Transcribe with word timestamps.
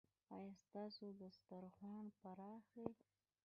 ایا 0.35 0.53
ستاسو 0.63 1.05
دسترخوان 1.21 2.05
پراخ 2.19 2.63
دی؟ 2.75 2.87